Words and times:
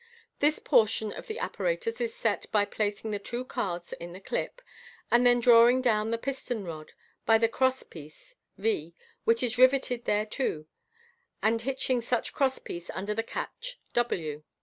This 0.39 0.57
portion 0.57 1.11
of 1.11 1.27
the 1.27 1.37
appa 1.37 1.63
r 1.63 1.69
itus 1.75 2.01
is 2.01 2.11
set 2.15 2.51
by 2.51 2.65
placing 2.65 3.11
the 3.11 3.19
two 3.19 3.45
cards 3.45 3.93
in 3.93 4.13
the 4.13 4.19
clip, 4.19 4.59
and 5.11 5.23
1 5.23 5.25
hen 5.27 5.39
drawing 5.41 5.79
down 5.79 6.09
the 6.09 6.17
piston 6.17 6.65
rod 6.65 6.93
by 7.27 7.37
the 7.37 7.47
cross 7.47 7.83
piece 7.83 8.35
n. 8.57 8.93
which 9.25 9.43
is 9.43 9.59
riveted 9.59 10.05
thereto, 10.05 10.65
and 11.43 11.61
hitching 11.61 12.01
such 12.01 12.33
cross 12.33 12.57
piece 12.57 12.89
under 12.89 13.13
the 13.13 13.21
catch 13.21 13.79
w. 13.93 14.41